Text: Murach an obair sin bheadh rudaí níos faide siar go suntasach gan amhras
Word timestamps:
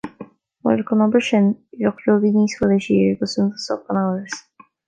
Murach 0.61 0.93
an 0.95 1.03
obair 1.05 1.27
sin 1.27 1.51
bheadh 1.83 2.01
rudaí 2.07 2.33
níos 2.39 2.57
faide 2.63 2.81
siar 2.87 3.23
go 3.23 3.33
suntasach 3.37 3.85
gan 3.91 4.05
amhras 4.07 4.43